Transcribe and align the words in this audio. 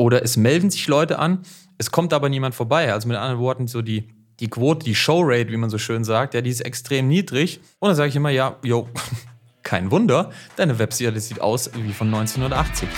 Oder 0.00 0.22
es 0.22 0.36
melden 0.36 0.70
sich 0.70 0.86
Leute 0.86 1.18
an, 1.18 1.40
es 1.76 1.90
kommt 1.90 2.12
aber 2.12 2.28
niemand 2.28 2.54
vorbei. 2.54 2.92
Also 2.92 3.08
mit 3.08 3.16
anderen 3.16 3.40
Worten, 3.40 3.66
so 3.66 3.82
die, 3.82 4.08
die 4.38 4.48
Quote, 4.48 4.84
die 4.84 4.94
Showrate, 4.94 5.50
wie 5.50 5.56
man 5.56 5.70
so 5.70 5.78
schön 5.78 6.04
sagt, 6.04 6.34
ja, 6.34 6.40
die 6.40 6.50
ist 6.50 6.60
extrem 6.60 7.08
niedrig. 7.08 7.60
Und 7.80 7.88
dann 7.88 7.96
sage 7.96 8.08
ich 8.08 8.14
immer, 8.14 8.30
ja, 8.30 8.56
jo, 8.62 8.88
kein 9.64 9.90
Wunder, 9.90 10.30
deine 10.54 10.78
Webseite 10.78 11.18
sieht 11.18 11.40
aus 11.40 11.72
wie 11.74 11.92
von 11.92 12.06
1980. 12.14 12.88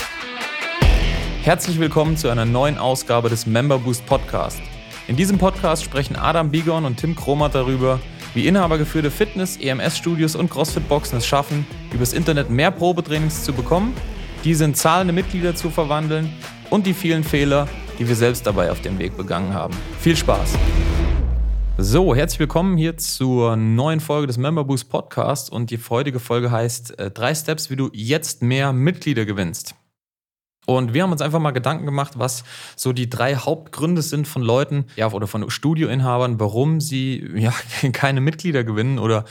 Herzlich 1.41 1.79
willkommen 1.79 2.17
zu 2.17 2.29
einer 2.29 2.45
neuen 2.45 2.77
Ausgabe 2.77 3.29
des 3.29 3.47
Member 3.47 3.79
Boost 3.79 4.05
Podcast. 4.05 4.61
In 5.07 5.15
diesem 5.15 5.39
Podcast 5.39 5.83
sprechen 5.83 6.15
Adam 6.15 6.51
Bigon 6.51 6.85
und 6.85 6.97
Tim 6.97 7.15
Kromat 7.15 7.55
darüber, 7.55 7.99
wie 8.35 8.45
inhabergeführte 8.45 9.09
Fitness-, 9.09 9.57
EMS-Studios 9.57 10.35
und 10.35 10.51
CrossFit-Boxen 10.51 11.17
es 11.17 11.25
schaffen, 11.25 11.65
übers 11.91 12.13
Internet 12.13 12.51
mehr 12.51 12.69
Probetrainings 12.69 13.43
zu 13.43 13.53
bekommen, 13.53 13.95
diese 14.43 14.65
in 14.65 14.75
zahlende 14.75 15.13
Mitglieder 15.13 15.55
zu 15.55 15.71
verwandeln 15.71 16.31
und 16.71 16.87
die 16.87 16.95
vielen 16.95 17.23
Fehler, 17.23 17.67
die 17.99 18.07
wir 18.07 18.15
selbst 18.15 18.47
dabei 18.47 18.71
auf 18.71 18.81
dem 18.81 18.97
Weg 18.97 19.15
begangen 19.15 19.53
haben. 19.53 19.75
Viel 19.99 20.15
Spaß! 20.15 20.57
So, 21.77 22.15
herzlich 22.15 22.39
willkommen 22.39 22.77
hier 22.77 22.97
zur 22.97 23.55
neuen 23.55 23.99
Folge 23.99 24.27
des 24.27 24.37
Member 24.37 24.63
Boost 24.63 24.89
Podcasts 24.89 25.49
und 25.49 25.69
die 25.69 25.79
heutige 25.89 26.19
Folge 26.19 26.51
heißt 26.51 26.99
äh, 26.99 27.11
drei 27.11 27.33
Steps, 27.33 27.69
wie 27.69 27.75
du 27.75 27.89
jetzt 27.93 28.41
mehr 28.41 28.73
Mitglieder 28.73 29.25
gewinnst. 29.25 29.75
Und 30.67 30.93
wir 30.93 31.01
haben 31.01 31.11
uns 31.11 31.21
einfach 31.21 31.39
mal 31.39 31.51
Gedanken 31.51 31.85
gemacht, 31.85 32.13
was 32.17 32.43
so 32.75 32.93
die 32.93 33.09
drei 33.09 33.35
Hauptgründe 33.35 34.03
sind 34.03 34.27
von 34.27 34.43
Leuten, 34.43 34.85
ja, 34.95 35.11
oder 35.11 35.25
von 35.25 35.49
Studioinhabern, 35.49 36.39
warum 36.39 36.79
sie 36.79 37.27
ja 37.35 37.51
keine 37.93 38.21
Mitglieder 38.21 38.63
gewinnen 38.63 38.99
oder 38.99 39.25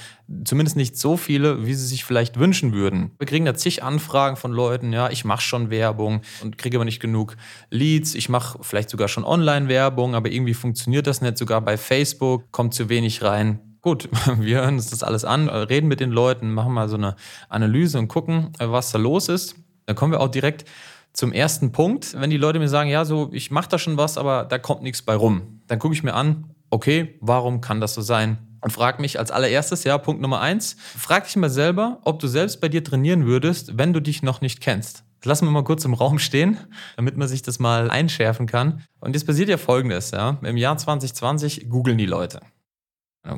zumindest 0.45 0.77
nicht 0.77 0.99
so 0.99 1.17
viele, 1.17 1.67
wie 1.67 1.75
sie 1.75 1.87
sich 1.87 2.05
vielleicht 2.05 2.39
wünschen 2.39 2.73
würden. 2.73 3.13
Wir 3.19 3.29
kriegen 3.29 3.45
da 3.45 3.55
zig 3.55 3.85
Anfragen 3.85 4.37
von 4.37 4.51
Leuten, 4.51 4.93
ja, 4.93 5.09
ich 5.09 5.25
mache 5.25 5.43
schon 5.43 5.71
Werbung 5.71 6.23
und 6.43 6.59
kriege 6.59 6.77
aber 6.77 6.85
nicht 6.85 7.01
genug 7.01 7.37
Leads. 7.71 8.17
Ich 8.17 8.29
mache 8.29 8.59
vielleicht 8.63 8.91
sogar 8.91 9.07
schon 9.07 9.25
Online-Werbung, 9.25 10.17
aber 10.17 10.31
irgendwie 10.31 10.55
funktioniert 10.55 11.07
das 11.07 11.21
nicht. 11.21 11.39
Sogar 11.39 11.61
bei 11.61 11.77
Facebook 11.77 12.51
kommt 12.51 12.75
zu 12.75 12.89
wenig 12.89 13.23
rein. 13.23 13.61
Gut, 13.83 14.09
wir 14.39 14.63
hören 14.63 14.75
uns 14.75 14.91
das 14.91 15.05
alles 15.05 15.25
an, 15.25 15.49
reden 15.49 15.87
mit 15.87 16.01
den 16.01 16.11
Leuten, 16.11 16.53
machen 16.53 16.73
mal 16.73 16.89
so 16.89 16.97
eine 16.97 17.15
Analyse 17.49 18.01
und 18.01 18.09
gucken, 18.09 18.53
was 18.59 18.91
da 18.91 18.99
los 18.99 19.29
ist. 19.29 19.55
Dann 19.87 19.97
kommen 19.97 20.13
wir 20.13 20.21
auch 20.21 20.29
direkt 20.29 20.67
zum 21.13 21.33
ersten 21.33 21.73
Punkt, 21.73 22.15
wenn 22.19 22.31
die 22.31 22.37
Leute 22.37 22.59
mir 22.59 22.69
sagen, 22.69 22.91
ja, 22.91 23.05
so, 23.05 23.31
ich 23.33 23.51
mache 23.51 23.69
da 23.69 23.79
schon 23.79 23.97
was, 23.97 24.19
aber 24.19 24.45
da 24.45 24.59
kommt 24.59 24.83
nichts 24.83 25.03
bei 25.03 25.15
rum, 25.15 25.61
dann 25.67 25.79
gucke 25.79 25.95
ich 25.95 26.03
mir 26.03 26.15
an, 26.15 26.55
okay, 26.71 27.19
warum 27.21 27.61
kann 27.61 27.81
das 27.81 27.95
so 27.95 28.03
sein? 28.03 28.39
Und 28.61 28.73
frag 28.73 29.01
mich 29.01 29.19
als 29.19 29.31
allererstes, 29.31 29.85
ja, 29.85 29.97
Punkt 29.99 30.21
Nummer 30.21 30.41
eins, 30.41 30.77
frag 30.79 31.25
dich 31.25 31.37
mal 31.37 31.51
selber, 31.51 32.01
ob 32.05 32.21
du 32.21 32.27
selbst 32.27 32.61
bei 32.61 32.69
dir 32.69 32.85
trainieren 32.85 33.27
würdest, 33.27 33.79
wenn 33.79 33.93
du 33.93 34.01
dich 34.01 34.23
noch 34.23 34.41
nicht 34.41 34.61
kennst. 34.61 35.05
Lassen 35.25 35.47
wir 35.47 35.51
mal 35.51 35.65
kurz 35.65 35.85
im 35.85 35.95
Raum 35.95 36.19
stehen, 36.19 36.59
damit 36.97 37.17
man 37.17 37.29
sich 37.29 37.43
das 37.43 37.59
mal 37.59 37.91
einschärfen 37.91 38.47
kann. 38.47 38.85
Und 39.01 39.15
jetzt 39.15 39.27
passiert 39.27 39.51
ja 39.51 39.59
Folgendes, 39.59 40.13
ja. 40.13 40.39
Im 40.43 40.57
Jahr 40.57 40.79
2020 40.79 41.69
googeln 41.69 41.99
die 41.99 42.07
Leute. 42.07 42.41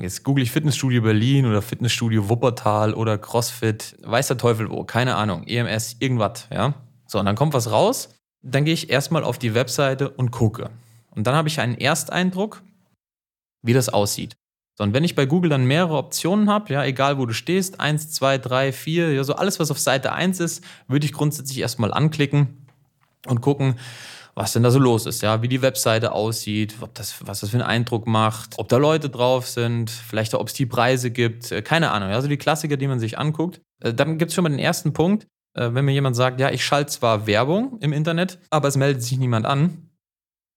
Jetzt 0.01 0.23
google 0.23 0.45
ich 0.45 0.53
Fitnessstudio 0.53 1.03
Berlin 1.03 1.45
oder 1.45 1.61
Fitnessstudio 1.61 2.29
Wuppertal 2.29 2.95
oder 2.95 3.19
CrossFit, 3.19 3.97
weiß 4.03 4.29
der 4.29 4.39
Teufel 4.39 4.71
wo, 4.71 4.85
keine 4.85 5.17
Ahnung, 5.17 5.43
EMS, 5.45 5.97
irgendwas, 5.99 6.47
ja. 6.53 6.75
So, 7.13 7.19
und 7.19 7.27
dann 7.27 7.37
kommt 7.37 7.53
was 7.53 7.71
raus. 7.71 8.09
Dann 8.43 8.65
gehe 8.65 8.73
ich 8.73 8.89
erstmal 8.89 9.23
auf 9.23 9.39
die 9.39 9.55
Webseite 9.55 10.09
und 10.09 10.31
gucke. 10.31 10.71
Und 11.11 11.27
dann 11.27 11.35
habe 11.35 11.47
ich 11.47 11.61
einen 11.61 11.77
Ersteindruck, 11.77 12.63
wie 13.63 13.75
das 13.75 13.91
aussieht. 13.91 14.35
So, 14.79 14.85
und 14.85 14.95
wenn 14.95 15.05
ich 15.05 15.15
bei 15.15 15.27
Google 15.27 15.51
dann 15.51 15.67
mehrere 15.67 15.99
Optionen 15.99 16.49
habe, 16.49 16.73
ja, 16.73 16.83
egal 16.85 17.19
wo 17.19 17.27
du 17.27 17.35
stehst, 17.35 17.81
1, 17.81 18.13
2, 18.13 18.39
3, 18.39 18.73
4, 18.73 19.13
ja, 19.13 19.25
so 19.25 19.35
alles, 19.35 19.61
was 19.61 19.71
auf 19.71 19.79
Seite 19.79 20.13
1 20.13 20.41
ist, 20.41 20.65
würde 20.89 21.05
ich 21.05 21.13
grundsätzlich 21.13 21.59
erstmal 21.59 21.93
anklicken 21.93 22.67
und 23.27 23.43
gucken, 23.43 23.79
was 24.35 24.55
denn 24.55 24.63
da 24.63 24.71
so 24.71 24.79
los 24.79 25.05
ist, 25.05 25.21
ja, 25.21 25.43
wie 25.43 25.49
die 25.49 25.61
Webseite 25.61 26.13
aussieht, 26.13 26.77
ob 26.81 26.95
das, 26.95 27.27
was 27.27 27.41
das 27.41 27.51
für 27.51 27.59
einen 27.59 27.67
Eindruck 27.67 28.07
macht, 28.07 28.55
ob 28.57 28.71
da 28.71 28.79
Leute 28.79 29.11
drauf 29.11 29.47
sind, 29.47 29.91
vielleicht 29.91 30.35
auch, 30.35 30.41
ob 30.41 30.49
es 30.49 30.55
die 30.55 30.65
Preise 30.65 31.11
gibt, 31.11 31.53
äh, 31.53 31.61
keine 31.61 31.91
Ahnung, 31.91 32.09
also 32.09 32.29
die 32.29 32.39
Klassiker, 32.39 32.79
die 32.79 32.87
man 32.87 32.99
sich 32.99 33.19
anguckt. 33.19 33.61
Äh, 33.83 33.93
dann 33.93 34.17
gibt 34.17 34.31
es 34.31 34.35
schon 34.35 34.45
mal 34.45 34.49
den 34.49 34.59
ersten 34.59 34.95
Punkt, 34.95 35.27
äh, 35.55 35.71
wenn 35.73 35.85
mir 35.85 35.93
jemand 35.93 36.17
sagt, 36.17 36.41
ja, 36.41 36.51
ich 36.51 36.65
schalte 36.65 36.93
zwar 36.93 37.27
Werbung 37.27 37.79
im 37.81 37.93
Internet, 37.93 38.39
aber 38.51 38.69
es 38.69 38.77
meldet 38.77 39.03
sich 39.03 39.19
niemand 39.19 39.47
an. 39.47 39.89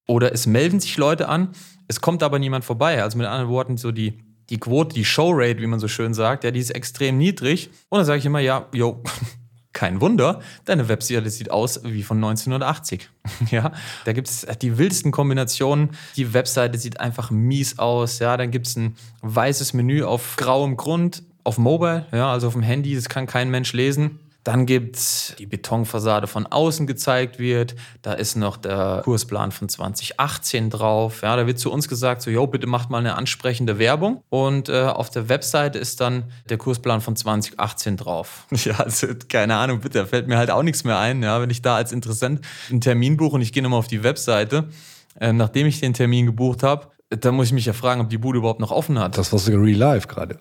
Oder 0.08 0.32
es 0.32 0.46
melden 0.46 0.78
sich 0.78 0.96
Leute 0.96 1.28
an, 1.28 1.50
es 1.88 2.00
kommt 2.00 2.22
aber 2.22 2.38
niemand 2.38 2.64
vorbei. 2.64 3.02
Also 3.02 3.18
mit 3.18 3.26
anderen 3.26 3.50
Worten, 3.50 3.76
so 3.76 3.90
die, 3.92 4.20
die 4.50 4.58
Quote, 4.58 4.94
die 4.94 5.04
Showrate, 5.04 5.60
wie 5.60 5.66
man 5.66 5.80
so 5.80 5.88
schön 5.88 6.14
sagt, 6.14 6.44
ja, 6.44 6.50
die 6.50 6.60
ist 6.60 6.70
extrem 6.70 7.18
niedrig. 7.18 7.70
Und 7.88 7.98
dann 7.98 8.06
sage 8.06 8.18
ich 8.18 8.26
immer, 8.26 8.40
ja, 8.40 8.66
jo, 8.72 9.02
kein 9.72 10.00
Wunder, 10.00 10.40
deine 10.64 10.88
Webseite 10.88 11.28
sieht 11.28 11.50
aus 11.50 11.84
wie 11.84 12.02
von 12.02 12.16
1980. 12.16 13.10
ja, 13.50 13.72
da 14.04 14.12
gibt 14.12 14.28
es 14.28 14.46
die 14.62 14.78
wildesten 14.78 15.10
Kombinationen. 15.10 15.90
Die 16.16 16.32
Webseite 16.32 16.78
sieht 16.78 17.00
einfach 17.00 17.30
mies 17.30 17.78
aus. 17.78 18.20
Ja, 18.20 18.36
dann 18.36 18.50
gibt 18.50 18.68
es 18.68 18.76
ein 18.76 18.96
weißes 19.22 19.74
Menü 19.74 20.04
auf 20.04 20.36
grauem 20.36 20.76
Grund, 20.76 21.24
auf 21.44 21.58
Mobile, 21.58 22.06
ja, 22.12 22.32
also 22.32 22.48
auf 22.48 22.54
dem 22.54 22.62
Handy, 22.62 22.94
das 22.94 23.08
kann 23.08 23.26
kein 23.26 23.50
Mensch 23.50 23.72
lesen. 23.72 24.18
Dann 24.46 24.64
gibt 24.64 24.94
es 24.94 25.34
die 25.40 25.46
Betonfassade 25.46 26.28
von 26.28 26.46
außen 26.46 26.86
gezeigt 26.86 27.40
wird. 27.40 27.74
Da 28.02 28.12
ist 28.12 28.36
noch 28.36 28.56
der 28.56 29.00
Kursplan 29.02 29.50
von 29.50 29.68
2018 29.68 30.70
drauf. 30.70 31.22
Ja, 31.22 31.34
da 31.34 31.48
wird 31.48 31.58
zu 31.58 31.72
uns 31.72 31.88
gesagt, 31.88 32.22
so, 32.22 32.30
yo, 32.30 32.46
bitte 32.46 32.68
macht 32.68 32.88
mal 32.88 32.98
eine 32.98 33.16
ansprechende 33.16 33.80
Werbung. 33.80 34.22
Und 34.28 34.68
äh, 34.68 34.82
auf 34.82 35.10
der 35.10 35.28
Webseite 35.28 35.80
ist 35.80 36.00
dann 36.00 36.30
der 36.48 36.58
Kursplan 36.58 37.00
von 37.00 37.16
2018 37.16 37.96
drauf. 37.96 38.46
Ja, 38.66 38.78
also 38.78 39.08
keine 39.28 39.56
Ahnung, 39.56 39.80
bitte, 39.80 39.98
da 39.98 40.06
fällt 40.06 40.28
mir 40.28 40.38
halt 40.38 40.50
auch 40.50 40.62
nichts 40.62 40.84
mehr 40.84 40.98
ein. 40.98 41.22
Ja, 41.22 41.40
wenn 41.40 41.50
ich 41.50 41.62
da 41.62 41.76
als 41.76 41.92
Interessent 41.92 42.40
einen 42.70 42.80
Termin 42.80 43.16
buche 43.16 43.34
und 43.34 43.42
ich 43.42 43.52
gehe 43.52 43.62
nochmal 43.62 43.80
auf 43.80 43.88
die 43.88 44.02
Webseite, 44.02 44.68
äh, 45.20 45.32
nachdem 45.32 45.66
ich 45.66 45.80
den 45.80 45.92
Termin 45.92 46.26
gebucht 46.26 46.62
habe, 46.62 46.88
da 47.10 47.30
muss 47.30 47.46
ich 47.46 47.52
mich 47.52 47.66
ja 47.66 47.72
fragen, 47.72 48.00
ob 48.00 48.10
die 48.10 48.18
Bude 48.18 48.38
überhaupt 48.38 48.60
noch 48.60 48.72
offen 48.72 48.98
hat. 48.98 49.16
Das 49.16 49.32
war 49.32 49.38
sogar 49.38 49.62
Real 49.62 49.78
Life 49.78 50.08
gerade. 50.08 50.40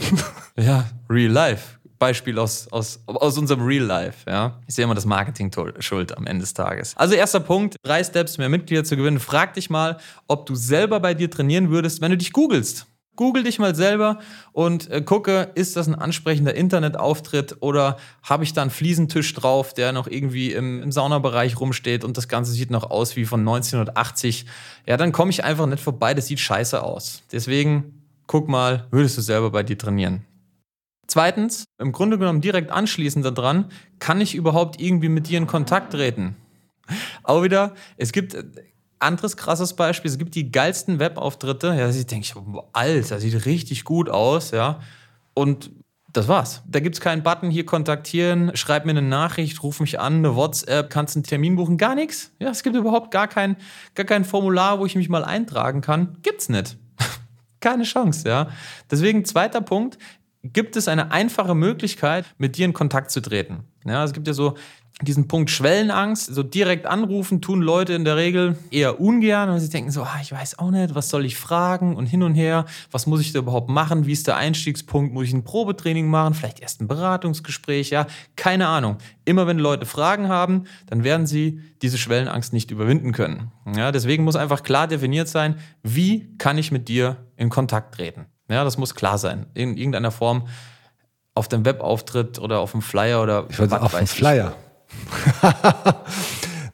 ja, 0.56 0.86
Real 1.10 1.30
Life. 1.30 1.77
Beispiel 1.98 2.38
aus, 2.38 2.68
aus, 2.70 3.00
aus 3.06 3.38
unserem 3.38 3.62
Real 3.62 3.84
Life. 3.84 4.30
Ja? 4.30 4.60
Ich 4.66 4.74
sehe 4.74 4.84
immer 4.84 4.94
das 4.94 5.06
Marketing 5.06 5.50
schuld 5.80 6.16
am 6.16 6.26
Ende 6.26 6.42
des 6.42 6.54
Tages. 6.54 6.96
Also 6.96 7.14
erster 7.14 7.40
Punkt, 7.40 7.76
drei 7.82 8.02
Steps, 8.04 8.38
mehr 8.38 8.48
Mitglieder 8.48 8.84
zu 8.84 8.96
gewinnen. 8.96 9.20
Frag 9.20 9.54
dich 9.54 9.70
mal, 9.70 9.98
ob 10.26 10.46
du 10.46 10.54
selber 10.54 11.00
bei 11.00 11.14
dir 11.14 11.30
trainieren 11.30 11.70
würdest, 11.70 12.00
wenn 12.00 12.10
du 12.10 12.16
dich 12.16 12.32
googelst. 12.32 12.86
Google 13.18 13.42
dich 13.42 13.58
mal 13.58 13.74
selber 13.74 14.20
und 14.52 14.88
äh, 14.92 15.02
gucke, 15.02 15.50
ist 15.56 15.74
das 15.74 15.88
ein 15.88 15.96
ansprechender 15.96 16.54
Internetauftritt 16.54 17.56
oder 17.58 17.96
habe 18.22 18.44
ich 18.44 18.52
da 18.52 18.62
einen 18.62 18.70
Fliesentisch 18.70 19.34
drauf, 19.34 19.74
der 19.74 19.92
noch 19.92 20.06
irgendwie 20.06 20.52
im, 20.52 20.80
im 20.80 20.92
Saunabereich 20.92 21.58
rumsteht 21.58 22.04
und 22.04 22.16
das 22.16 22.28
Ganze 22.28 22.52
sieht 22.52 22.70
noch 22.70 22.88
aus 22.90 23.16
wie 23.16 23.24
von 23.24 23.40
1980. 23.40 24.46
Ja, 24.86 24.96
dann 24.96 25.10
komme 25.10 25.32
ich 25.32 25.42
einfach 25.42 25.66
nicht 25.66 25.82
vorbei, 25.82 26.14
das 26.14 26.28
sieht 26.28 26.38
scheiße 26.38 26.80
aus. 26.80 27.24
Deswegen 27.32 28.04
guck 28.28 28.48
mal, 28.48 28.86
würdest 28.92 29.18
du 29.18 29.22
selber 29.22 29.50
bei 29.50 29.64
dir 29.64 29.76
trainieren? 29.76 30.24
Zweitens, 31.08 31.64
im 31.78 31.92
Grunde 31.92 32.18
genommen 32.18 32.42
direkt 32.42 32.70
anschließend 32.70 33.24
daran, 33.24 33.70
kann 33.98 34.20
ich 34.20 34.34
überhaupt 34.34 34.80
irgendwie 34.80 35.08
mit 35.08 35.28
dir 35.28 35.38
in 35.38 35.46
Kontakt 35.46 35.92
treten? 35.94 36.36
Auch 37.22 37.42
wieder, 37.42 37.74
es 37.96 38.12
gibt 38.12 38.34
äh, 38.34 38.44
anderes 38.98 39.36
krasses 39.36 39.74
Beispiel, 39.74 40.10
es 40.10 40.18
gibt 40.18 40.34
die 40.34 40.52
geilsten 40.52 41.00
Webauftritte, 41.00 41.68
ja, 41.68 41.88
ich 41.88 42.06
denke, 42.06 42.28
Alter, 42.72 43.20
sieht 43.20 43.46
richtig 43.46 43.84
gut 43.84 44.10
aus, 44.10 44.50
ja. 44.50 44.80
Und 45.34 45.70
das 46.12 46.28
war's. 46.28 46.62
Da 46.66 46.80
gibt 46.80 46.96
es 46.96 47.00
keinen 47.00 47.22
Button 47.22 47.50
hier 47.50 47.64
kontaktieren, 47.64 48.50
schreib 48.54 48.84
mir 48.84 48.92
eine 48.92 49.02
Nachricht, 49.02 49.62
ruf 49.62 49.80
mich 49.80 50.00
an, 50.00 50.16
eine 50.16 50.36
WhatsApp, 50.36 50.90
kannst 50.90 51.16
einen 51.16 51.22
Termin 51.22 51.56
buchen, 51.56 51.76
gar 51.76 51.94
nichts. 51.94 52.32
Ja, 52.38 52.50
es 52.50 52.62
gibt 52.62 52.76
überhaupt 52.76 53.10
gar 53.10 53.28
kein, 53.28 53.56
gar 53.94 54.06
kein 54.06 54.24
Formular, 54.24 54.78
wo 54.78 54.86
ich 54.86 54.96
mich 54.96 55.08
mal 55.08 55.24
eintragen 55.24 55.80
kann. 55.80 56.18
Gibt's 56.22 56.48
nicht. 56.48 56.76
Keine 57.60 57.84
Chance, 57.84 58.28
ja. 58.28 58.48
Deswegen 58.90 59.24
zweiter 59.24 59.60
Punkt, 59.60 59.98
gibt 60.52 60.76
es 60.76 60.88
eine 60.88 61.12
einfache 61.12 61.54
Möglichkeit, 61.54 62.24
mit 62.38 62.56
dir 62.56 62.64
in 62.64 62.72
Kontakt 62.72 63.10
zu 63.10 63.20
treten. 63.20 63.64
Ja, 63.84 64.04
es 64.04 64.12
gibt 64.12 64.26
ja 64.26 64.34
so 64.34 64.54
diesen 65.02 65.28
Punkt 65.28 65.50
Schwellenangst, 65.50 66.26
so 66.26 66.42
direkt 66.42 66.86
anrufen, 66.86 67.40
tun 67.40 67.62
Leute 67.62 67.92
in 67.92 68.04
der 68.04 68.16
Regel 68.16 68.58
eher 68.70 69.00
ungern, 69.00 69.48
weil 69.48 69.60
sie 69.60 69.68
denken 69.68 69.92
so, 69.92 70.02
ah, 70.02 70.18
ich 70.20 70.32
weiß 70.32 70.58
auch 70.58 70.70
nicht, 70.72 70.94
was 70.94 71.08
soll 71.08 71.24
ich 71.24 71.36
fragen 71.36 71.94
und 71.94 72.06
hin 72.06 72.24
und 72.24 72.34
her, 72.34 72.64
was 72.90 73.06
muss 73.06 73.20
ich 73.20 73.32
da 73.32 73.38
überhaupt 73.38 73.68
machen, 73.68 74.06
wie 74.06 74.12
ist 74.12 74.26
der 74.26 74.36
Einstiegspunkt, 74.36 75.14
muss 75.14 75.26
ich 75.26 75.32
ein 75.32 75.44
Probetraining 75.44 76.08
machen, 76.08 76.34
vielleicht 76.34 76.60
erst 76.60 76.80
ein 76.80 76.88
Beratungsgespräch, 76.88 77.90
ja, 77.90 78.06
keine 78.34 78.66
Ahnung. 78.66 78.98
Immer 79.24 79.46
wenn 79.46 79.58
Leute 79.58 79.86
Fragen 79.86 80.28
haben, 80.28 80.64
dann 80.86 81.04
werden 81.04 81.26
sie 81.26 81.60
diese 81.80 81.98
Schwellenangst 81.98 82.52
nicht 82.52 82.72
überwinden 82.72 83.12
können. 83.12 83.52
Ja, 83.76 83.92
deswegen 83.92 84.24
muss 84.24 84.36
einfach 84.36 84.64
klar 84.64 84.88
definiert 84.88 85.28
sein, 85.28 85.56
wie 85.84 86.36
kann 86.38 86.58
ich 86.58 86.72
mit 86.72 86.88
dir 86.88 87.18
in 87.36 87.50
Kontakt 87.50 87.94
treten. 87.94 88.26
Ja, 88.48 88.64
das 88.64 88.78
muss 88.78 88.94
klar 88.94 89.18
sein. 89.18 89.46
In 89.54 89.76
irgendeiner 89.76 90.10
Form 90.10 90.48
auf 91.34 91.48
dem 91.48 91.64
Webauftritt 91.64 92.38
oder 92.38 92.60
auf 92.60 92.72
dem 92.72 92.82
Flyer 92.82 93.22
oder 93.22 93.46
ich 93.48 93.58
würde 93.58 93.80
auf 93.80 93.94
dem 93.94 94.06
Flyer. 94.06 94.54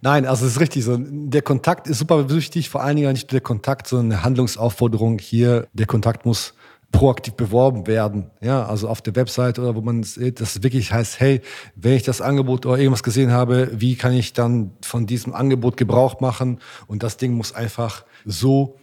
Nein, 0.01 0.27
also 0.27 0.47
es 0.47 0.53
ist 0.53 0.61
richtig 0.61 0.85
so. 0.85 0.97
Der 0.99 1.43
Kontakt 1.43 1.89
ist 1.89 1.99
super 1.99 2.31
wichtig, 2.31 2.69
vor 2.71 2.83
allen 2.83 2.97
Dingen 2.97 3.13
nicht 3.13 3.33
der 3.33 3.41
Kontakt, 3.41 3.87
sondern 3.87 4.13
eine 4.13 4.25
Handlungsaufforderung 4.25 5.19
hier. 5.19 5.67
Der 5.73 5.87
Kontakt 5.87 6.27
muss 6.27 6.55
proaktiv 6.93 7.35
beworben 7.35 7.87
werden. 7.87 8.31
Ja, 8.41 8.67
also 8.67 8.89
auf 8.89 9.03
der 9.03 9.17
Website 9.17 9.59
oder 9.59 9.75
wo 9.75 9.81
man 9.81 10.03
sieht, 10.05 10.41
dass 10.41 10.57
es 10.57 10.63
wirklich 10.63 10.93
heißt, 10.93 11.19
hey, 11.21 11.41
wenn 11.75 11.95
ich 11.95 12.05
das 12.05 12.21
Angebot 12.21 12.67
oder 12.67 12.79
irgendwas 12.79 13.03
gesehen 13.03 13.33
habe, 13.33 13.71
wie 13.73 13.97
kann 13.97 14.13
ich 14.13 14.33
dann 14.33 14.73
von 14.83 15.07
diesem 15.07 15.35
Angebot 15.35 15.77
Gebrauch 15.77 16.21
machen? 16.21 16.61
Und 16.87 17.03
das 17.03 17.17
Ding 17.17 17.33
muss 17.33 17.55
einfach 17.55 18.05
so 18.25 18.77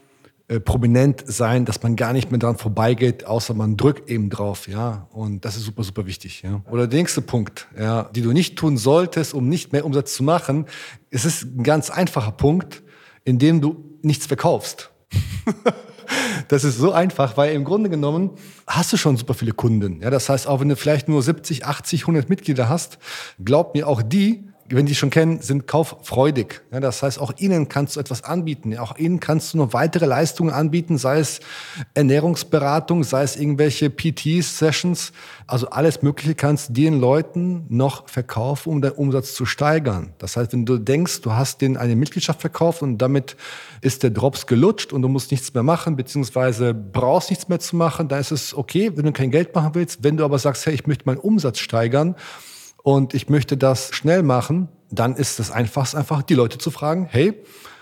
äh, 0.51 0.59
prominent 0.59 1.23
sein, 1.25 1.63
dass 1.63 1.81
man 1.81 1.95
gar 1.95 2.11
nicht 2.11 2.29
mehr 2.29 2.37
dran 2.37 2.57
vorbeigeht, 2.57 3.25
außer 3.25 3.53
man 3.53 3.77
drückt 3.77 4.09
eben 4.09 4.29
drauf, 4.29 4.67
ja. 4.67 5.07
Und 5.11 5.45
das 5.45 5.55
ist 5.55 5.63
super, 5.63 5.81
super 5.83 6.05
wichtig, 6.05 6.41
ja. 6.41 6.61
Oder 6.69 6.87
der 6.87 6.99
nächste 6.99 7.21
Punkt, 7.21 7.69
ja, 7.79 8.09
die 8.13 8.21
du 8.21 8.33
nicht 8.33 8.57
tun 8.57 8.75
solltest, 8.75 9.33
um 9.33 9.47
nicht 9.47 9.71
mehr 9.71 9.85
Umsatz 9.85 10.13
zu 10.13 10.23
machen, 10.23 10.65
es 11.09 11.23
ist 11.23 11.43
ein 11.43 11.63
ganz 11.63 11.89
einfacher 11.89 12.33
Punkt, 12.33 12.83
in 13.23 13.39
dem 13.39 13.61
du 13.61 13.97
nichts 14.01 14.25
verkaufst. 14.25 14.91
Das 16.49 16.65
ist 16.65 16.77
so 16.77 16.91
einfach, 16.91 17.37
weil 17.37 17.53
im 17.53 17.63
Grunde 17.63 17.89
genommen 17.89 18.31
hast 18.67 18.91
du 18.91 18.97
schon 18.97 19.15
super 19.15 19.33
viele 19.33 19.53
Kunden. 19.53 20.01
Ja, 20.01 20.09
das 20.09 20.27
heißt, 20.27 20.45
auch 20.45 20.59
wenn 20.59 20.67
du 20.67 20.75
vielleicht 20.75 21.07
nur 21.07 21.23
70, 21.23 21.65
80, 21.65 22.01
100 22.01 22.29
Mitglieder 22.29 22.67
hast, 22.67 22.97
glaub 23.41 23.73
mir, 23.73 23.87
auch 23.87 24.01
die 24.01 24.50
wenn 24.75 24.85
die 24.85 24.95
schon 24.95 25.09
kennen, 25.09 25.41
sind 25.41 25.67
kauffreudig. 25.67 26.61
Ja, 26.71 26.79
das 26.79 27.03
heißt, 27.03 27.19
auch 27.19 27.33
ihnen 27.37 27.69
kannst 27.69 27.95
du 27.95 27.99
etwas 27.99 28.23
anbieten. 28.23 28.77
Auch 28.77 28.97
ihnen 28.97 29.19
kannst 29.19 29.53
du 29.53 29.57
noch 29.57 29.73
weitere 29.73 30.05
Leistungen 30.05 30.51
anbieten, 30.51 30.97
sei 30.97 31.19
es 31.19 31.39
Ernährungsberatung, 31.93 33.03
sei 33.03 33.23
es 33.23 33.35
irgendwelche 33.35 33.89
PT-Sessions. 33.89 35.11
Also 35.47 35.69
alles 35.69 36.01
Mögliche 36.01 36.35
kannst 36.35 36.69
du 36.69 36.73
den 36.73 36.99
Leuten 36.99 37.65
noch 37.69 38.07
verkaufen, 38.07 38.69
um 38.69 38.81
deinen 38.81 38.93
Umsatz 38.93 39.33
zu 39.33 39.45
steigern. 39.45 40.13
Das 40.17 40.37
heißt, 40.37 40.53
wenn 40.53 40.65
du 40.65 40.77
denkst, 40.77 41.21
du 41.21 41.33
hast 41.33 41.61
denen 41.61 41.77
eine 41.77 41.95
Mitgliedschaft 41.95 42.41
verkauft 42.41 42.81
und 42.81 42.97
damit 42.97 43.35
ist 43.81 44.03
der 44.03 44.11
Drops 44.11 44.47
gelutscht 44.47 44.93
und 44.93 45.01
du 45.01 45.07
musst 45.07 45.31
nichts 45.31 45.53
mehr 45.53 45.63
machen, 45.63 45.95
beziehungsweise 45.95 46.73
brauchst 46.73 47.29
nichts 47.29 47.47
mehr 47.49 47.59
zu 47.59 47.75
machen, 47.75 48.07
dann 48.07 48.19
ist 48.19 48.31
es 48.31 48.53
okay, 48.55 48.91
wenn 48.95 49.05
du 49.05 49.11
kein 49.11 49.31
Geld 49.31 49.53
machen 49.55 49.71
willst. 49.73 50.03
Wenn 50.03 50.17
du 50.17 50.23
aber 50.23 50.39
sagst, 50.39 50.65
hey, 50.65 50.73
ich 50.73 50.87
möchte 50.87 51.05
meinen 51.05 51.19
Umsatz 51.19 51.59
steigern, 51.59 52.15
und 52.83 53.13
ich 53.13 53.29
möchte 53.29 53.57
das 53.57 53.93
schnell 53.93 54.23
machen, 54.23 54.69
dann 54.89 55.15
ist 55.15 55.39
es 55.39 55.51
einfachst 55.51 55.95
einfach, 55.95 56.21
die 56.21 56.33
Leute 56.33 56.57
zu 56.57 56.71
fragen, 56.71 57.07
hey, 57.09 57.33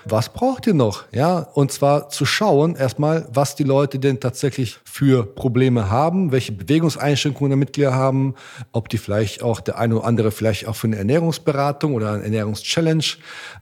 was 0.06 0.30
braucht 0.30 0.66
ihr 0.66 0.74
noch? 0.74 1.04
Ja, 1.12 1.40
und 1.40 1.72
zwar 1.72 2.10
zu 2.10 2.26
schauen 2.26 2.76
erstmal, 2.76 3.28
was 3.34 3.56
die 3.56 3.64
Leute 3.64 4.00
denn 4.00 4.20
tatsächlich 4.20 4.80
für 4.86 5.26
Probleme 5.26 5.90
haben, 5.90 6.32
welche 6.32 6.52
Bewegungseinschränkungen 6.52 7.50
der 7.50 7.58
Mitglieder 7.58 7.94
haben, 7.94 8.36
ob 8.72 8.90
die 8.90 8.98
vielleicht 8.98 9.44
auch 9.44 9.60
der 9.60 9.78
eine 9.78 9.98
oder 9.98 10.06
andere 10.06 10.32
vielleicht 10.32 10.68
auch 10.68 10.76
für 10.76 10.88
eine 10.88 10.96
Ernährungsberatung 10.98 11.94
oder 11.94 12.14
eine 12.14 12.24
Ernährungschallenge 12.24 13.04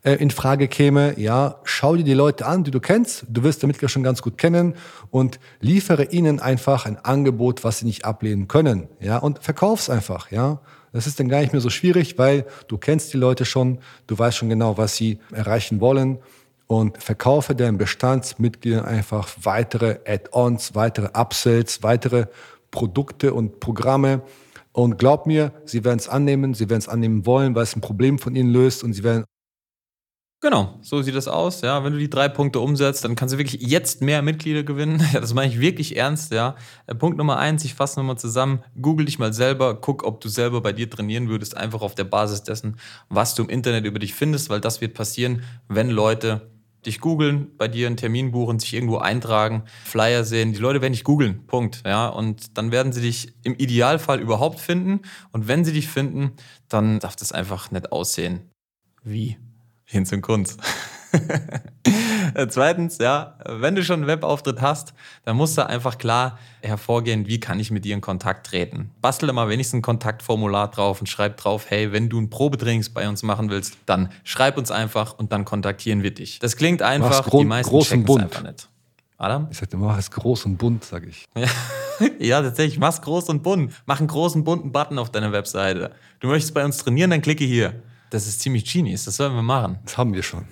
äh, 0.04 0.14
in 0.14 0.30
Frage 0.30 0.68
käme. 0.68 1.20
Ja, 1.20 1.60
schau 1.64 1.96
dir 1.96 2.04
die 2.04 2.14
Leute 2.14 2.46
an, 2.46 2.64
die 2.64 2.72
du 2.72 2.80
kennst. 2.80 3.26
Du 3.30 3.44
wirst 3.44 3.64
der 3.64 3.68
Mitglieder 3.68 3.90
schon 3.90 4.04
ganz 4.04 4.22
gut 4.22 4.38
kennen 4.38 4.76
und 5.10 5.40
liefere 5.60 6.06
ihnen 6.06 6.40
einfach 6.40 6.86
ein 6.86 6.98
Angebot, 6.98 7.64
was 7.64 7.80
sie 7.80 7.86
nicht 7.86 8.06
ablehnen 8.06 8.48
können. 8.48 8.88
Ja, 9.00 9.18
und 9.18 9.44
verkauf's 9.44 9.90
einfach. 9.90 10.32
Ja, 10.32 10.60
das 10.98 11.06
ist 11.06 11.20
dann 11.20 11.30
gar 11.30 11.42
nicht 11.42 11.54
mehr 11.54 11.62
so 11.62 11.70
schwierig, 11.70 12.18
weil 12.18 12.46
du 12.68 12.80
kennst 12.80 13.14
die 13.14 13.18
Leute 13.18 13.46
schon, 13.46 13.78
du 14.08 14.18
weißt 14.18 14.36
schon 14.36 14.50
genau, 14.50 14.80
was 14.80 14.96
sie 14.96 15.20
erreichen 15.32 15.80
wollen 15.80 16.18
und 16.66 17.02
verkaufe 17.02 17.54
deinen 17.54 17.78
Bestandsmitgliedern 17.78 18.84
einfach 18.84 19.30
weitere 19.44 20.00
Add-ons, 20.08 20.74
weitere 20.74 21.10
Upsells, 21.14 21.84
weitere 21.84 22.26
Produkte 22.72 23.36
und 23.36 23.60
Programme. 23.60 24.24
Und 24.72 24.98
glaub 24.98 25.28
mir, 25.28 25.52
sie 25.66 25.86
werden 25.86 26.00
es 26.00 26.10
annehmen, 26.10 26.56
sie 26.56 26.68
werden 26.68 26.80
es 26.80 26.90
annehmen 26.90 27.28
wollen, 27.28 27.54
weil 27.54 27.64
es 27.64 27.76
ein 27.76 27.82
Problem 27.82 28.18
von 28.18 28.36
ihnen 28.36 28.50
löst 28.50 28.84
und 28.84 28.94
sie 28.94 29.04
werden 29.04 29.24
Genau, 30.40 30.78
so 30.84 31.02
sieht 31.02 31.16
das 31.16 31.28
aus. 31.28 31.62
Ja, 31.62 31.84
wenn 31.84 31.94
du 31.94 32.00
die 32.00 32.12
drei 32.12 32.30
Punkte 32.30 32.60
umsetzt, 32.60 33.04
dann 33.04 33.16
kannst 33.16 33.34
du 33.34 33.40
wirklich 33.40 33.60
jetzt 33.60 34.02
mehr 34.04 34.22
Mitglieder 34.22 34.64
gewinnen. 34.64 35.04
Ja, 35.14 35.20
das 35.20 35.34
meine 35.34 35.52
ich 35.52 35.60
wirklich 35.60 35.98
ernst. 35.98 36.32
Ja, 36.32 36.56
äh, 36.86 36.94
Punkt 36.94 37.18
Nummer 37.18 37.38
eins: 37.38 37.66
Ich 37.66 37.74
fasse 37.74 38.00
nochmal 38.00 38.20
zusammen. 38.20 38.64
Google 38.80 39.08
dich 39.08 39.18
mal 39.18 39.34
selber, 39.34 39.82
guck, 39.82 40.04
ob 40.04 40.22
du 40.22 40.30
selber 40.30 40.62
bei 40.62 40.74
dir 40.74 40.90
trainieren 40.90 41.28
würdest, 41.28 41.58
einfach 41.58 41.82
auf 41.82 41.96
der 41.96 42.04
Basis 42.04 42.44
dessen, 42.44 42.78
was 43.10 43.34
du 43.34 43.44
im 43.44 43.50
Internet 43.50 43.86
über 43.86 43.98
dich 43.98 44.14
findest, 44.14 44.50
weil 44.52 44.62
das 44.62 44.80
wird 44.80 44.94
passieren, 44.94 45.42
wenn 45.70 45.90
Leute 45.90 46.52
dich 46.86 47.02
googeln, 47.02 47.58
bei 47.58 47.68
dir 47.68 47.88
einen 47.88 47.98
Termin 47.98 48.32
buchen, 48.32 48.60
sich 48.60 48.74
irgendwo 48.76 48.98
eintragen, 49.00 49.64
Flyer 49.86 50.24
sehen. 50.24 50.54
Die 50.54 50.60
Leute 50.60 50.82
werden 50.82 50.94
dich 50.94 51.04
googeln. 51.04 51.48
Punkt. 51.48 51.82
Ja, 51.86 52.08
und 52.10 52.58
dann 52.58 52.72
werden 52.72 52.94
sie 52.94 53.02
dich 53.02 53.34
im 53.44 53.56
Idealfall 53.56 54.20
überhaupt 54.20 54.60
finden. 54.60 55.02
Und 55.32 55.48
wenn 55.48 55.66
sie 55.66 55.74
dich 55.74 55.88
finden, 55.88 56.34
dann 56.70 57.00
darf 57.00 57.16
das 57.16 57.32
einfach 57.32 57.72
nicht 57.72 57.92
aussehen 57.92 58.52
wie 59.04 59.38
hin 59.88 60.06
zum 60.06 60.22
Kunst. 60.22 60.60
Zweitens, 62.50 62.98
ja, 62.98 63.38
wenn 63.46 63.74
du 63.74 63.84
schon 63.84 64.02
einen 64.02 64.08
Webauftritt 64.08 64.62
hast, 64.62 64.94
dann 65.24 65.38
musst 65.38 65.58
du 65.58 65.66
einfach 65.66 65.98
klar 65.98 66.38
hervorgehen, 66.62 67.26
wie 67.26 67.40
kann 67.40 67.60
ich 67.60 67.72
mit 67.72 67.86
dir 67.86 67.96
in 67.96 68.02
Kontakt 68.02 68.48
treten. 68.48 68.92
Bastel 69.02 69.32
mal 69.32 69.48
wenigstens 69.50 69.80
ein 69.80 69.82
Kontaktformular 69.82 70.70
drauf 70.70 71.00
und 71.00 71.08
schreib 71.08 71.38
drauf, 71.38 71.66
hey, 71.70 71.94
wenn 71.94 72.10
du 72.10 72.20
ein 72.20 72.30
Probetrainings 72.30 72.90
bei 72.90 73.08
uns 73.08 73.24
machen 73.24 73.50
willst, 73.50 73.78
dann 73.86 74.12
schreib 74.24 74.58
uns 74.58 74.72
einfach 74.72 75.18
und 75.18 75.32
dann 75.32 75.46
kontaktieren 75.46 76.04
wir 76.04 76.14
dich. 76.14 76.40
Das 76.40 76.58
klingt 76.58 76.82
einfach, 76.82 77.30
die 77.30 77.46
meisten 77.46 77.72
groß 77.72 77.92
und 77.94 78.06
bunt. 78.06 78.24
einfach 78.24 78.44
nicht. 78.44 78.68
Adam? 79.18 79.48
Ich 79.50 79.58
sagte, 79.58 79.78
mach 79.78 79.98
es 79.98 80.12
groß 80.12 80.46
und 80.46 80.58
bunt, 80.58 80.84
sag 80.84 81.08
ich. 81.08 81.26
Ja. 82.00 82.10
ja, 82.20 82.42
tatsächlich, 82.44 82.78
mach's 82.78 83.02
groß 83.02 83.30
und 83.30 83.42
bunt. 83.42 83.74
Mach 83.88 83.98
einen 83.98 84.08
großen 84.08 84.44
bunten 84.44 84.72
Button 84.72 85.00
auf 85.00 85.10
deiner 85.10 85.32
Webseite. 85.32 85.94
Du 86.20 86.28
möchtest 86.28 86.54
bei 86.54 86.64
uns 86.64 86.78
trainieren, 86.78 87.10
dann 87.10 87.24
klicke 87.24 87.44
hier. 87.44 87.82
Das 88.10 88.28
ist 88.28 88.42
ziemlich 88.42 88.72
genius, 88.72 89.06
das 89.06 89.18
sollen 89.18 89.36
wir 89.36 89.42
machen. 89.42 89.80
Das 89.84 89.98
haben 89.98 90.14
wir 90.14 90.24
schon. 90.24 90.46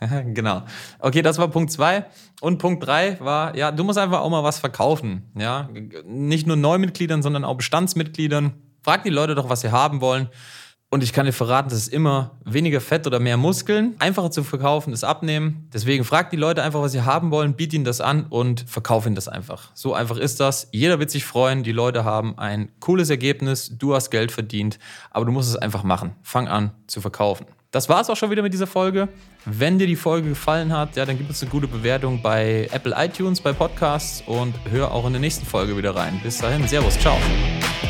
genau. 0.34 0.62
Okay, 0.98 1.22
das 1.22 1.38
war 1.38 1.48
Punkt 1.48 1.72
zwei 1.72 2.06
Und 2.40 2.58
Punkt 2.58 2.86
drei 2.86 3.18
war, 3.20 3.56
ja, 3.56 3.72
du 3.72 3.84
musst 3.84 3.98
einfach 3.98 4.20
auch 4.20 4.30
mal 4.30 4.44
was 4.44 4.58
verkaufen. 4.58 5.30
Ja, 5.36 5.68
nicht 6.04 6.46
nur 6.46 6.56
Neumitgliedern, 6.56 7.22
sondern 7.22 7.44
auch 7.44 7.56
Bestandsmitgliedern. 7.56 8.54
Frag 8.82 9.02
die 9.02 9.10
Leute 9.10 9.34
doch, 9.34 9.48
was 9.48 9.62
sie 9.62 9.72
haben 9.72 10.00
wollen. 10.00 10.28
Und 10.90 11.02
ich 11.02 11.12
kann 11.12 11.26
dir 11.26 11.32
verraten, 11.32 11.68
das 11.68 11.78
ist 11.78 11.92
immer 11.92 12.38
weniger 12.44 12.80
Fett 12.80 13.06
oder 13.06 13.20
mehr 13.20 13.36
Muskeln. 13.36 13.94
Einfacher 13.98 14.30
zu 14.30 14.42
verkaufen 14.42 14.94
ist 14.94 15.04
abnehmen. 15.04 15.68
Deswegen 15.72 16.02
frag 16.02 16.30
die 16.30 16.36
Leute 16.36 16.62
einfach, 16.62 16.80
was 16.80 16.92
sie 16.92 17.02
haben 17.02 17.30
wollen, 17.30 17.54
biet 17.54 17.74
ihnen 17.74 17.84
das 17.84 18.00
an 18.00 18.24
und 18.30 18.64
verkauf 18.66 19.04
ihnen 19.04 19.14
das 19.14 19.28
einfach. 19.28 19.70
So 19.74 19.92
einfach 19.92 20.16
ist 20.16 20.40
das. 20.40 20.68
Jeder 20.72 20.98
wird 20.98 21.10
sich 21.10 21.26
freuen. 21.26 21.62
Die 21.62 21.72
Leute 21.72 22.04
haben 22.04 22.38
ein 22.38 22.70
cooles 22.80 23.10
Ergebnis. 23.10 23.76
Du 23.76 23.94
hast 23.94 24.10
Geld 24.10 24.32
verdient. 24.32 24.78
Aber 25.10 25.26
du 25.26 25.32
musst 25.32 25.50
es 25.50 25.56
einfach 25.56 25.82
machen. 25.82 26.12
Fang 26.22 26.48
an 26.48 26.70
zu 26.86 27.02
verkaufen. 27.02 27.44
Das 27.70 27.90
war 27.90 28.00
es 28.00 28.08
auch 28.08 28.16
schon 28.16 28.30
wieder 28.30 28.40
mit 28.40 28.54
dieser 28.54 28.66
Folge. 28.66 29.08
Wenn 29.44 29.78
dir 29.78 29.86
die 29.86 29.96
Folge 29.96 30.30
gefallen 30.30 30.72
hat, 30.74 30.96
ja, 30.96 31.04
dann 31.04 31.18
gib 31.18 31.28
uns 31.28 31.42
eine 31.42 31.50
gute 31.50 31.68
Bewertung 31.68 32.22
bei 32.22 32.66
Apple 32.72 32.94
iTunes, 32.96 33.42
bei 33.42 33.52
Podcasts 33.52 34.22
und 34.26 34.54
hör 34.70 34.90
auch 34.90 35.06
in 35.06 35.12
der 35.12 35.20
nächsten 35.20 35.44
Folge 35.44 35.76
wieder 35.76 35.94
rein. 35.94 36.18
Bis 36.22 36.38
dahin, 36.38 36.66
Servus, 36.66 36.98
ciao. 36.98 37.18